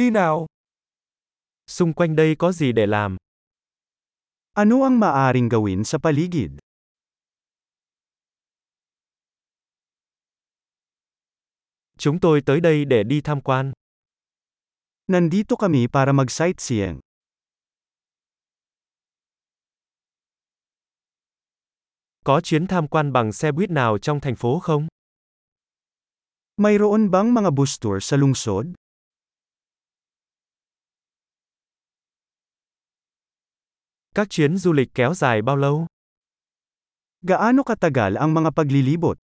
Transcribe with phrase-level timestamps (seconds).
[0.00, 0.46] Đi nào.
[1.66, 3.16] Xung quanh đây có gì để làm?
[4.52, 6.50] Ano ang maaring gawin sa paligid?
[11.98, 13.72] Chúng tôi tới đây để đi tham quan.
[15.06, 17.00] Nandito kami para mag-sightseeing.
[22.24, 24.88] Có chuyến tham quan bằng xe buýt nào trong thành phố không?
[26.56, 28.66] Mayroon bang mga bus tour sa lungsod?
[34.14, 35.86] Các chuyến du lịch kéo dài bao lâu?
[37.22, 39.18] Gaano katagal ang mga paglilibot?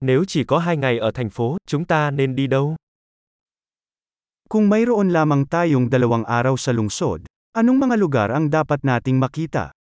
[0.00, 2.76] Nếu chỉ có hai ngày ở thành phố, chúng ta nên đi đâu?
[4.48, 7.20] Kung mayroon lamang tayong dalawang araw sa lungsod,
[7.52, 9.72] anong mga lugar ang dapat nating makita?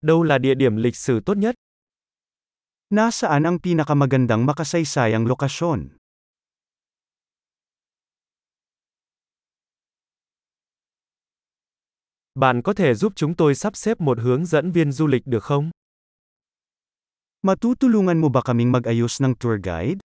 [0.00, 1.54] Đâu là địa điểm lịch sử tốt nhất?
[2.94, 5.98] Nasaan ang pinakamagandang makasaysayang lokasyon?
[12.38, 15.42] Bạn có thể giúp chúng tôi sắp xếp một hướng dẫn viên du lịch được
[15.42, 15.70] không?
[17.42, 19.98] Matutulungan mo ba kaming mag-ayos ng tour guide?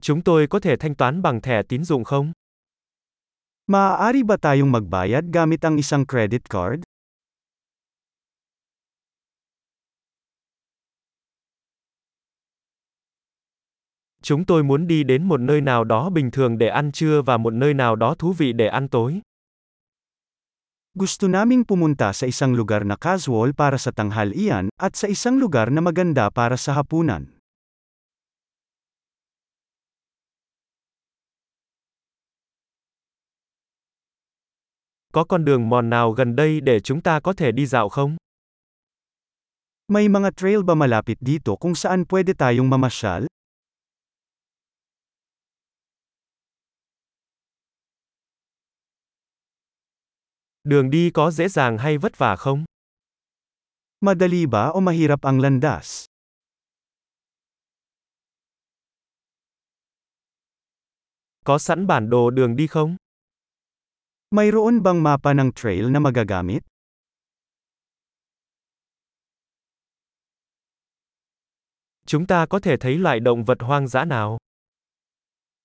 [0.00, 2.32] Chúng tôi có thể thanh toán bằng thẻ tín dụng không?
[3.66, 6.84] Maaari ba tayong magbayad gamit ang isang credit card?
[14.26, 17.36] Chúng tôi muốn đi đến một nơi nào đó bình thường để ăn trưa và
[17.36, 19.20] một nơi nào đó thú vị để ăn tối.
[20.94, 25.70] Gusto naming pumunta sa isang lugar na casual para sa tanghalian, at sa isang lugar
[25.70, 27.26] na maganda para sa hapunan.
[35.12, 38.16] Có con đường mòn nào gần đây để chúng ta có thể đi dạo không?
[39.88, 43.26] May mga trail ba malapit dito kung saan pwede tayong mamasyal?
[50.66, 52.64] Đường đi có dễ dàng hay vất vả không?
[54.00, 56.04] Madali ba o mahirap ang landas?
[61.44, 62.96] Có sẵn bản đồ đường đi không?
[64.30, 66.62] Mayroon bang mapa ng trail na magagamit?
[72.06, 74.38] Chúng ta có thể thấy loại động vật hoang dã nào?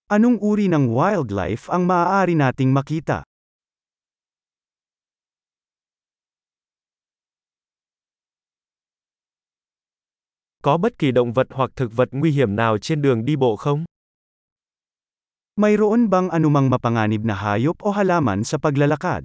[0.08, 3.24] Anong uri ng wildlife ang maaari nating makita?
[10.62, 13.56] Có bất kỳ động vật hoặc thực vật nguy hiểm nào trên đường đi bộ
[13.56, 13.86] không?
[15.56, 19.24] Mayroon bang anumang mapanganib na hayop o halaman sa paglalakad?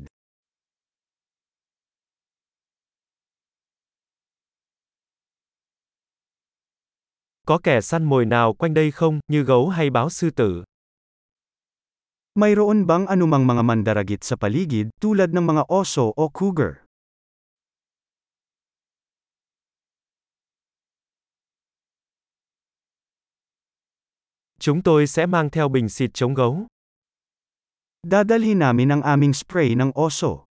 [7.46, 10.64] Có kẻ săn mồi nào quanh đây không, như gấu hay báo sư tử?
[12.34, 16.85] Mayroon bang anumang mga mandaragit sa paligid, tulad ng mga oso o cougar?
[24.66, 26.66] Chúng tôi sẽ mang theo bình xịt chống gấu.
[28.02, 30.45] Dadalhin namin ang aming spray ng oso.